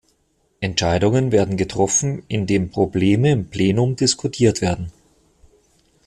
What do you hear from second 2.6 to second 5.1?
Probleme im Plenum diskutiert werden.